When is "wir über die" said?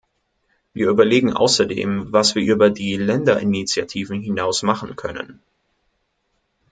2.33-2.95